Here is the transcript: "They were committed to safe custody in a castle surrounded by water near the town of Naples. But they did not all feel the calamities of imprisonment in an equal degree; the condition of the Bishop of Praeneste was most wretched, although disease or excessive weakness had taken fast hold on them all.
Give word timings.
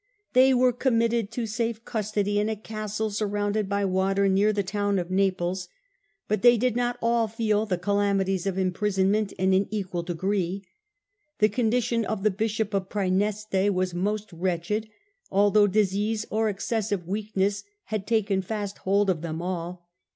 "They 0.33 0.51
were 0.51 0.73
committed 0.73 1.29
to 1.33 1.45
safe 1.45 1.85
custody 1.85 2.39
in 2.39 2.49
a 2.49 2.55
castle 2.55 3.11
surrounded 3.11 3.69
by 3.69 3.85
water 3.85 4.27
near 4.27 4.51
the 4.51 4.63
town 4.63 4.97
of 4.97 5.11
Naples. 5.11 5.69
But 6.27 6.41
they 6.41 6.57
did 6.57 6.75
not 6.75 6.97
all 7.03 7.27
feel 7.27 7.67
the 7.67 7.77
calamities 7.77 8.47
of 8.47 8.57
imprisonment 8.57 9.31
in 9.33 9.53
an 9.53 9.67
equal 9.69 10.01
degree; 10.01 10.65
the 11.37 11.49
condition 11.49 12.03
of 12.03 12.23
the 12.23 12.31
Bishop 12.31 12.73
of 12.73 12.89
Praeneste 12.89 13.69
was 13.69 13.93
most 13.93 14.33
wretched, 14.33 14.89
although 15.29 15.67
disease 15.67 16.25
or 16.31 16.49
excessive 16.49 17.05
weakness 17.07 17.63
had 17.83 18.07
taken 18.07 18.41
fast 18.41 18.79
hold 18.79 19.07
on 19.07 19.21
them 19.21 19.39
all. 19.39 19.87